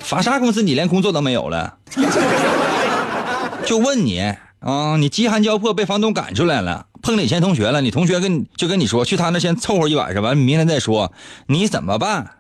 [0.00, 0.62] 发啥工资？
[0.62, 1.76] 你连工作都没有了。
[3.64, 4.20] 就问你
[4.60, 11.12] 啊，你饥寒交迫，被房东赶出来了，碰见以前同学了，你同学跟就跟你说，去他那先凑合一晚上，完明天再说，
[11.46, 12.38] 你怎么办？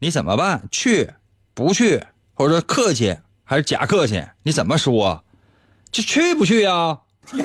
[0.00, 0.64] 你怎么办？
[0.70, 1.12] 去，
[1.54, 2.02] 不去，
[2.34, 4.22] 或者说客气还是假客气？
[4.42, 5.24] 你怎么说？
[5.92, 6.98] 就去不去呀？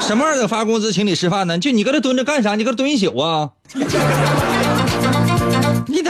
[0.00, 1.56] 什么玩意儿发工资请你吃饭呢？
[1.58, 2.56] 就你搁这蹲着干啥？
[2.56, 3.50] 你搁这蹲一宿啊？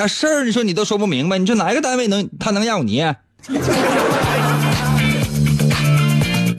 [0.07, 3.05] 事儿，你说你都说不明白，你说哪一个单位能他能要你？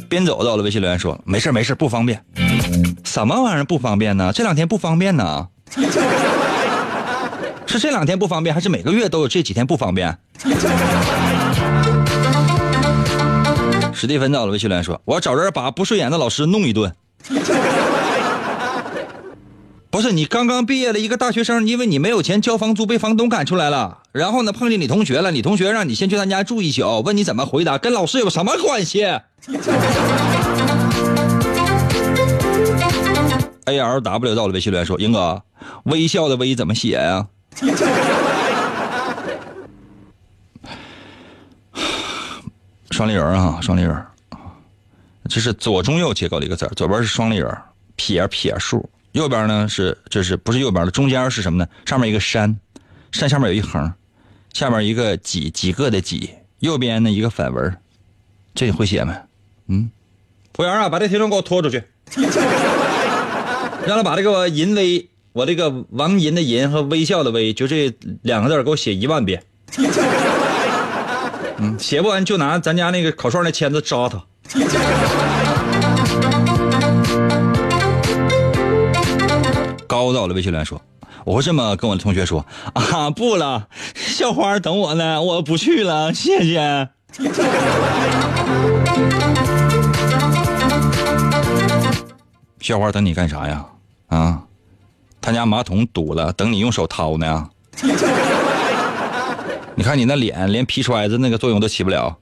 [0.09, 2.23] 边走到了微信留言说：“没事没事，不方便。
[3.03, 4.31] 什么玩意儿不方便呢？
[4.31, 5.47] 这两天不方便呢。
[7.65, 10.15] ”是这两天不方便，还是每个月都有这几天不方便？
[13.91, 16.93] 史蒂芬到了，微信留言说：“我要找人把不顺眼的老师弄一顿。”
[19.93, 23.99] 不是你刚刚毕业的一个大学生，因为你没有钱交房租，被房东赶出来了。
[24.11, 29.03] 然后呢，碰见你同学了，你同学让你先去他家住一宿，问你怎么回答，跟老师有什么关系
[33.65, 35.43] ？A L W 到了，微信留言说：“英哥，
[35.83, 37.27] 微笑的微怎么写呀？”
[42.89, 43.95] 双立人啊，双立人
[45.29, 47.55] 这是左中右结构的一个字左边是双立人
[47.95, 50.91] 撇撇竖，右边呢是这是不是右边的？
[50.91, 51.67] 中间是什么呢？
[51.85, 52.59] 上面一个山，
[53.11, 53.93] 山下面有一横，
[54.53, 57.77] 下面一个几几个的几，右边呢一个反文，
[58.53, 59.13] 这你会写没？
[59.67, 59.89] 嗯，
[60.53, 61.83] 服务员啊，把这听众给我拖出去，
[63.85, 67.93] 让他把这个淫威，我这个王淫的淫和微笑的微，就这
[68.23, 69.43] 两个字给我写一万遍。
[71.57, 74.25] 嗯，写不完就拿咱家那个烤串的签子扎他。
[79.87, 80.81] 高到了微信留言说
[81.25, 86.89] ：“我会这么跟我的同学说啊，不了，校花等我呢，我不去了，谢谢。
[92.59, 93.65] ”校花等你干啥呀？
[94.07, 94.43] 啊，
[95.21, 97.49] 他家马桶堵了，等你用手掏呢。
[99.75, 102.15] 你看你那脸，连皮揣子那个作用都起不了。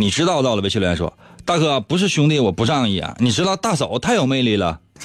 [0.00, 0.62] 你知道到了？
[0.62, 1.12] 微信留言说
[1.44, 3.16] ：“大哥，不是兄弟，我不仗义啊。
[3.18, 4.78] 你知道大嫂太有魅力了，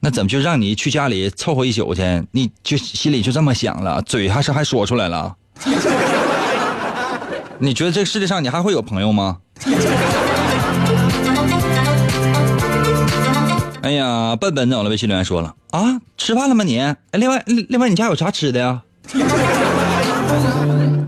[0.00, 2.02] 那怎么就让你去家里凑合一宿去？
[2.32, 5.34] 你就心里就这么想了，嘴还是还说出来了？
[7.58, 9.38] 你觉得这世界上你还会有朋友吗？”
[13.80, 16.78] 哎呀，笨笨走了，微信留言说了啊，吃饭了吗你？
[16.78, 18.82] 哎，另外另外，你家有啥吃的呀？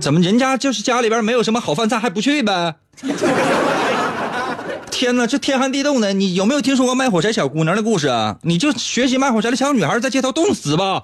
[0.08, 2.76] 怎么人家就是家里边没有什么好饭菜还不去呗？
[4.90, 8.38] 天哪，这天寒地冻的，你有没有听说过卖火柴小姑娘的故事啊？
[8.40, 11.02] 你就学习卖火柴的小女孩在街头冻死吧。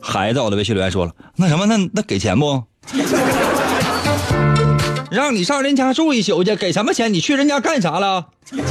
[0.00, 2.62] 孩子，我的微信留言说了，那什么，那那给钱不？
[5.10, 7.12] 让你上人家住一宿去，给什么钱？
[7.12, 8.28] 你去人家干啥了？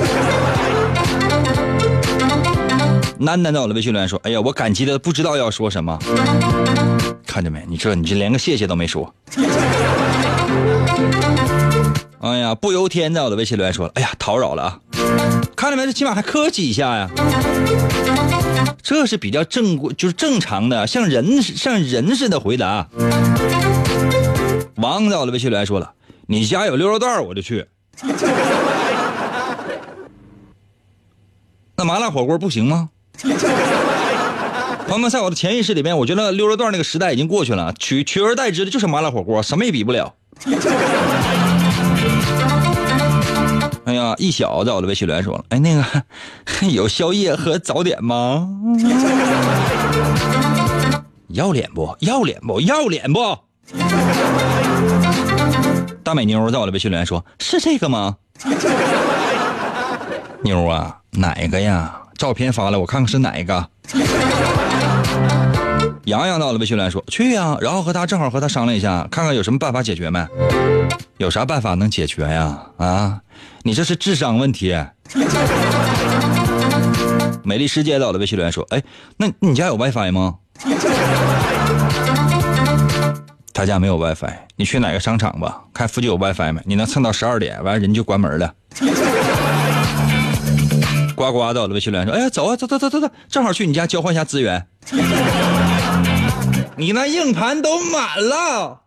[3.19, 5.99] 楠楠在我的微信留言说：“哎呀，我感激的不知道要说什么。
[7.31, 7.63] 看见没？
[7.65, 9.15] 你这你这连个谢谢都没说。
[12.19, 14.77] 哎呀，不由天在我的微信留言说了：哎呀，叨扰了啊！
[15.55, 15.85] 看见没？
[15.85, 17.09] 这起码还客气一下呀。
[18.83, 22.85] 这是比较正规，就是正常的，像人像人似的回答。
[24.75, 25.93] 王在我的微信留言说了。”
[26.27, 27.65] 你家有溜肉段我就去。
[31.77, 32.89] 那麻辣火锅不行吗？
[34.91, 40.13] 朋友们，在我的潜意识里面，我觉得溜肉段那个时代已经过去了，取取而代之的就是麻辣火锅，什么也比不了。
[43.85, 45.85] 哎呀，一小在我的微信留言说了，哎，那个
[46.67, 48.49] 有宵夜和早点吗？
[51.29, 53.37] 要脸不要脸不要脸不？
[56.03, 58.17] 大美妞在我的微信留言说：“是这个吗？”
[60.43, 61.97] 妞啊，哪个呀？
[62.17, 63.69] 照片发来，我看看是哪个。
[66.05, 70.25] 洋洋到了微信留言说：“去呀，然后和他正好和他商量一下，看看有什么办法解决没？
[71.17, 72.59] 有啥办法能解决呀？
[72.77, 73.19] 啊，
[73.63, 74.75] 你这是智商问题。
[77.43, 78.81] ”美丽世界到了微信留言说：“哎，
[79.17, 80.35] 那你家有 WiFi 吗？”
[83.53, 86.61] 他家没有 WiFi，你去哪个商场吧，看附近有 WiFi 没？
[86.65, 88.51] 你能蹭到十二点，完人就关门了。
[91.15, 94.65] 呱呱到了，微信留言说：“哎呀，走啊，走走走走走，正好去你家交换一下资源。
[96.77, 98.81] 你那硬盘都满了。”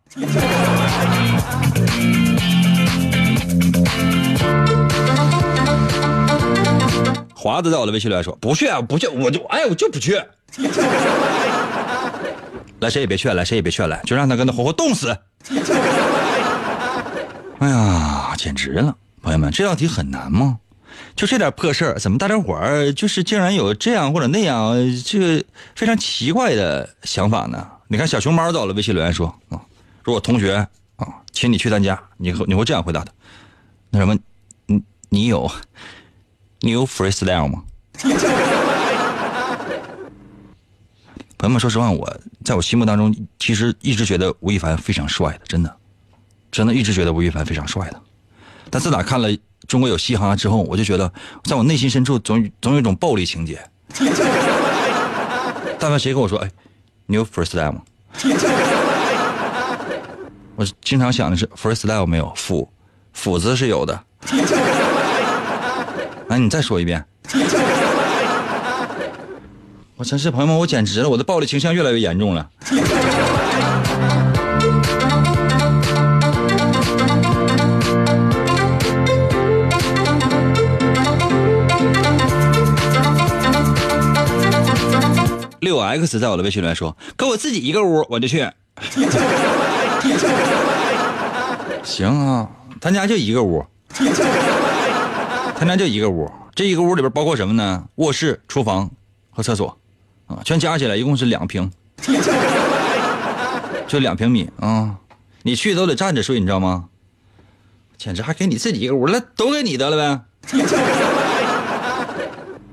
[7.34, 10.18] 华子在我的微信里说：“不去啊，不去，我就哎，我就不去。
[12.80, 15.16] ”来谁也别劝，来谁也别劝，来就让他跟他活活冻死。
[17.60, 18.94] 哎呀，简直了！
[19.22, 20.58] 朋友们，这道题很难吗？
[21.16, 24.74] 就这点破事儿，怎么大家伙儿就是竟然有这样或者那样
[25.04, 27.66] 这个非常奇怪的想法呢？
[27.88, 29.60] 你看小熊猫走了，微信留言说啊，
[30.02, 30.54] 如果同学
[30.96, 33.12] 啊请你去他家，你会你会这样回答他？
[33.90, 34.16] 那什么，
[34.66, 35.50] 你你有
[36.60, 37.62] 你有 freestyle 吗？
[41.36, 45.76] 朋友们，说实话，我在我心目当中，其实一直觉得吴亦凡非常帅的，真的，
[46.50, 48.00] 真的一直觉得吴亦凡非常帅的。
[48.70, 49.30] 但自打看了
[49.68, 51.12] 《中国有嘻哈》之后，我就觉得，
[51.44, 53.62] 在我内心深处总总有一种暴力情节。
[55.78, 56.50] 但凡谁跟我说：“哎，
[57.06, 57.80] 你有 freestyle 吗？”
[60.56, 62.68] 我经常想的是 freestyle 没有，斧
[63.12, 64.00] 斧子是有的。
[66.28, 67.04] 哎，你再说一遍。
[69.96, 71.08] 我真是朋友们，我简直了！
[71.08, 72.50] 我的暴力倾向越来越严重了。
[85.74, 88.48] 六 X 在我的微信里面说，跟我自己一个屋我就去。
[91.82, 92.48] 行啊，
[92.80, 93.64] 他家就一个屋，
[95.54, 97.84] 他家就一个屋，这一个屋里边包括什么呢？
[97.96, 98.90] 卧室、厨房
[99.30, 99.76] 和厕所，
[100.26, 101.70] 啊，全加起来一共是两平，
[103.86, 104.96] 就两平米啊！
[105.42, 106.86] 你去都得站着睡，你知道吗？
[107.98, 110.20] 简直还给你自己一个屋，那都给你得了呗。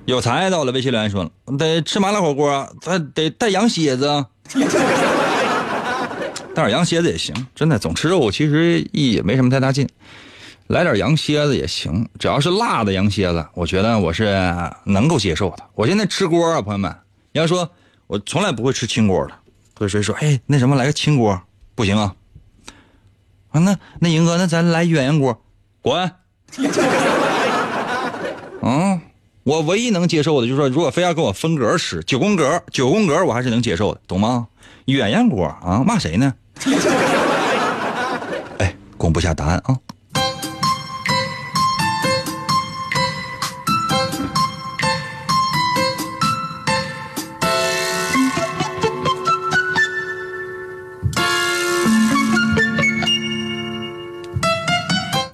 [0.06, 4.26] 有才到了，微信留言说了，得吃麻辣火锅，咱得带羊蝎子。
[6.54, 9.88] 带点羊蝎子也行，真的总吃肉其实也没什么太大劲，
[10.68, 14.26] 来点羊蝎子也行，只要是辣的羊蝎子，我觉得我是
[14.84, 15.64] 能够接受的。
[15.76, 16.94] 我现在吃锅啊，朋友们，
[17.32, 17.72] 你要说
[18.08, 19.34] 我从来不会吃清锅的，
[19.80, 21.42] 或者谁说，哎，那什么来个清锅
[21.74, 22.14] 不行啊？
[23.52, 25.42] 啊，那那英哥，那咱来鸳鸯锅，
[25.82, 26.12] 滚！
[28.62, 29.02] 啊，
[29.44, 34.48] 我唯一能接受的就是说，如果非要跟我分格吃九宫格，九宫格我还是能接受的，懂吗？
[34.86, 36.34] 鸳鸯锅啊，骂谁呢？
[38.60, 39.76] 哎，公布下答案啊！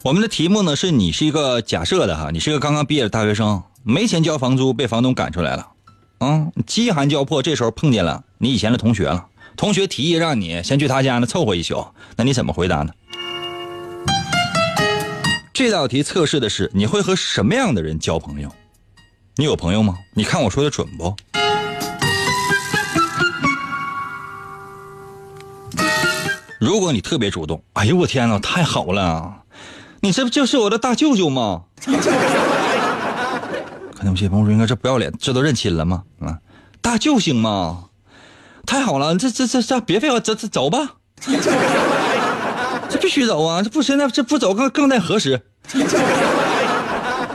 [0.08, 5.68] 我们的题目呢是你是一个假设的哈，你是个刚刚毕业的大学生，没钱交房租，被房东赶出来了，
[6.20, 9.26] 啊，饥寒交迫，这时候碰见了你以前的同学了。
[9.58, 11.86] 同学提议让你先去他家呢凑合一宿，
[12.16, 12.94] 那你怎么回答呢？
[15.52, 18.50] 这道题测试的是你会和什么样的人交朋友？
[19.36, 19.98] 你有朋友吗？
[20.14, 21.14] 你看我说的准不？
[26.62, 29.44] 如果你特别主动，哎呦我天哪，太好了！
[30.02, 31.64] 你这不就是我的大舅舅吗？
[33.96, 36.04] 可能有些朋友说，应该这不要脸，这都认亲了吗？
[36.20, 36.38] 啊，
[36.82, 37.86] 大舅行吗？
[38.66, 40.98] 太好了，这这这这别废话，这这走吧，
[42.90, 43.64] 这必须走啊！
[43.64, 45.42] 这不现在这不走更更待何时？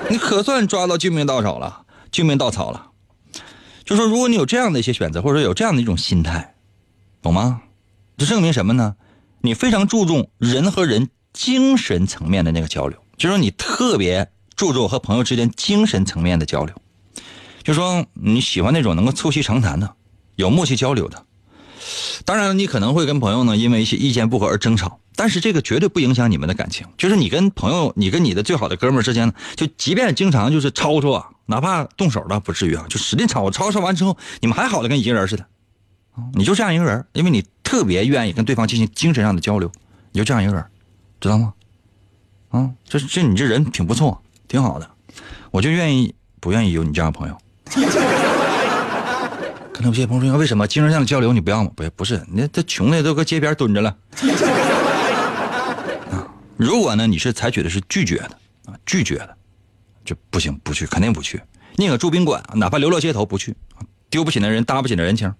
[0.08, 2.86] 你可算抓到救命稻草了，救命稻草了。
[3.84, 6.54] 就说如果你有这样的一些选择，或者说有这样的一种心态，
[7.20, 7.62] 懂吗？
[8.16, 8.94] 这证明什么呢？
[9.40, 16.74] 你非常注重人和人精神层面的那个交流，就说你特别注重和朋友之间精神层面的交流，
[17.62, 19.94] 就说你喜欢那种能够促膝长谈的。
[20.36, 21.26] 有默契交流的，
[22.24, 26.86] 当然，你可能会跟朋友呢因为一些意见不合而争吵，但是这个绝对不影响你们的感情。
[26.96, 35.46] 就是你跟朋友，你跟你的最好的哥们儿之间呢，就即便经常就是吵吵啊，哪怕动手了不至于啊，就使劲吵，吵吵完之后，你们还好的跟一个人似的，
[36.32, 39.70] 你就这样一个人，因为你特别愿意跟对方进行精神上的交流，
[40.12, 40.64] 你就这样一个人，
[41.22, 41.54] 知道吗？
[42.50, 44.90] 啊，这这你这人挺不错，挺好的，
[45.52, 47.38] 我就愿意不愿意有你这样的朋友。
[49.72, 53.96] 可能有些朋友说：“为什么精神上的交流你不要吗？”不不是，你这穷的都搁街边蹲着了。
[56.10, 58.30] 啊，如果呢你是采取的是拒绝的
[58.66, 59.36] 啊，拒绝的，
[60.04, 61.40] 就不行，不去，肯定不去。
[61.76, 63.54] 宁可住宾馆，哪怕流落街头不去，
[64.10, 65.32] 丢不起那人，搭不起那人情，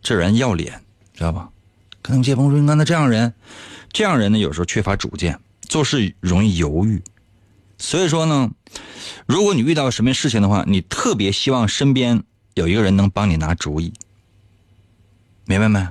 [0.00, 0.80] 这人要脸，
[1.12, 1.50] 知道吧？
[2.00, 3.34] 可能有些朋友说：“那这样人，
[3.96, 7.02] 这样人呢有时候缺乏主见，做事容易犹豫。
[7.78, 8.50] 所以说呢，
[9.24, 12.22] 如果你遇到什么事情的话，你特别希望身边。”
[12.52, 13.94] 有一个人能帮你拿主意，
[15.46, 15.88] 明白没？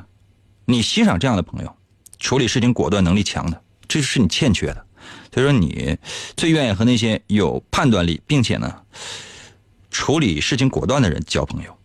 [0.66, 1.76] 你欣赏这样的朋友，
[2.20, 4.86] 处理事情果断能力强的，这是你欠缺的。
[5.34, 5.98] 所以说，你
[6.38, 8.84] 最愿意和那些有判断力，并且呢，
[9.90, 11.76] 处理事情果断的人交朋友。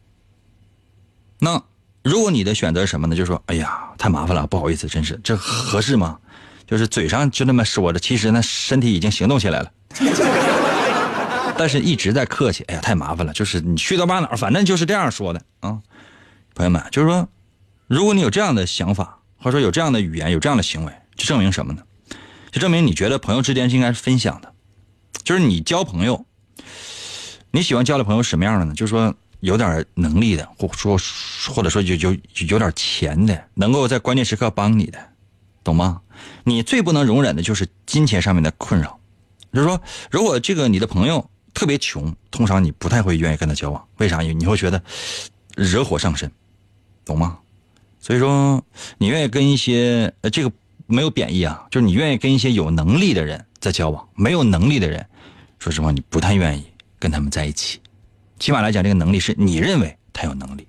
[1.39, 1.65] 那
[2.03, 3.15] 如果你的选择什么呢？
[3.15, 6.19] 就说，哎呀，太麻烦了，不好意思，真是这合适吗？
[6.67, 9.73] 就是嘴上就那么说着，其实呢，身体已经行动起来了。
[11.59, 13.33] 但是一直在客气，哎呀，太麻烦了。
[13.35, 15.79] 就是你去到巴哪反正就是这样说的啊，
[16.55, 17.29] 朋友们，就是说，
[17.87, 21.83] 如果你有这样的想法，或者说有这样的语言，有这样的行为，就证明什么呢？
[22.51, 24.53] 就证明你觉得朋友之间是应该是分享的，
[25.23, 26.25] 就是你交朋友，
[27.51, 28.75] 你喜欢交的朋友什么样的呢？
[28.75, 30.99] 就是说有点能力的，或说
[31.49, 32.17] 或者说有有
[32.49, 34.99] 有点钱的，能够在关键时刻帮你的，
[35.65, 36.01] 懂吗？
[36.45, 38.99] 你最不能容忍的就是金钱上面的困扰，
[39.53, 39.81] 就是说，
[40.11, 41.29] 如果这个你的朋友。
[41.53, 44.21] 特别穷，通常你不太会愿意跟他交往，为啥？
[44.21, 44.81] 你会觉得
[45.57, 46.31] 惹火上身，
[47.05, 47.39] 懂吗？
[48.01, 48.65] 所以说，
[48.99, 50.53] 你愿意跟一些呃，这个
[50.87, 55.05] 没有贬义啊，就是你愿意跟一些有能力的人在交往，没有能力的人，
[55.59, 56.65] 说实话，你不太愿意
[57.01, 57.81] 跟他们在一起。
[58.41, 60.67] 起码来讲，这个能力是你认为他有能力，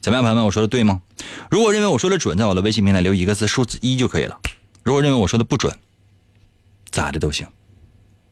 [0.00, 0.44] 怎么样，朋友们？
[0.46, 1.02] 我说的对吗？
[1.50, 4.40] 如果认为我说的准，在我的微信平台留一个字，数字一就可以了。
[4.82, 5.78] 如果认为我说的不准，
[6.90, 7.46] 咋的都行，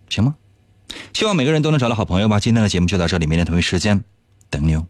[0.08, 0.34] 行吗？
[1.12, 2.40] 希望每个人都能找到好朋友吧。
[2.40, 4.02] 今天的节目就到这里，明天同一时间
[4.48, 4.86] 等你哦。